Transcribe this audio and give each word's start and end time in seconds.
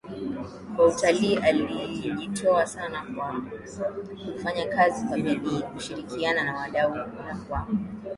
wa 0.77 0.85
utalii 0.85 1.35
Alijitoa 1.37 2.67
sana 2.67 3.01
kwa 3.15 3.41
kufanya 4.33 4.65
kazi 4.65 5.05
kwa 5.07 5.17
bidii 5.17 5.61
kushirikiana 5.61 6.43
na 6.43 6.55
wadau 6.57 6.95
na 6.95 7.35
kwa 7.47 7.67